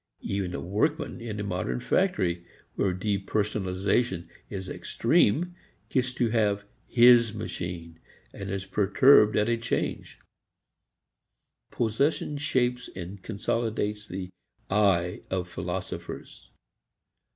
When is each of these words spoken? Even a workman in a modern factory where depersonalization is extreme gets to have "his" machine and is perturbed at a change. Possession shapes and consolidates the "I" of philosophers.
Even 0.23 0.55
a 0.55 0.59
workman 0.59 1.21
in 1.21 1.39
a 1.39 1.43
modern 1.43 1.79
factory 1.79 2.43
where 2.73 2.91
depersonalization 2.91 4.25
is 4.49 4.67
extreme 4.67 5.53
gets 5.89 6.11
to 6.13 6.29
have 6.31 6.63
"his" 6.87 7.35
machine 7.35 7.99
and 8.33 8.49
is 8.49 8.65
perturbed 8.65 9.35
at 9.37 9.47
a 9.47 9.57
change. 9.57 10.17
Possession 11.69 12.39
shapes 12.39 12.89
and 12.95 13.21
consolidates 13.21 14.07
the 14.07 14.31
"I" 14.71 15.21
of 15.29 15.47
philosophers. 15.47 16.49